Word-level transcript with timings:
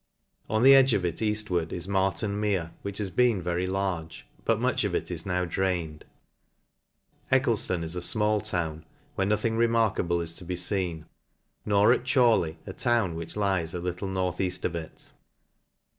On 0.49 0.63
the 0.63 0.73
edge 0.73 0.95
of 0.95 1.05
it 1.05 1.17
eaftward 1.21 1.71
is 1.71 1.87
Marton 1.87 2.39
Meve> 2.41 2.71
which 2.81 2.97
has 2.97 3.11
been 3.11 3.39
very 3.39 3.67
large; 3.67 4.25
but 4.45 4.59
much 4.59 4.83
of 4.83 4.95
it 4.95 5.11
is 5.11 5.27
now 5.27 5.45
drained. 5.45 6.05
Eceleflon 7.31 7.83
is 7.83 7.95
a 7.95 7.99
fmall 7.99 8.41
town, 8.43 8.83
where 9.13 9.27
nothing 9.27 9.57
remark 9.57 9.99
able 9.99 10.19
is 10.19 10.33
to 10.33 10.43
be 10.43 10.55
feen; 10.55 11.03
nor 11.67 11.93
at 11.93 12.03
Cborley, 12.03 12.55
a 12.65 12.73
town 12.73 13.13
which 13.13 13.35
lies 13.37 13.75
a 13.75 13.79
little 13.79 14.07
north 14.07 14.39
eaft 14.39 14.65
of 14.65 14.75
it. 14.75 15.11